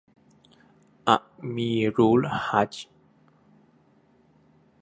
[1.07, 1.17] อะ
[1.55, 2.85] มีรุ้ลฮัจย์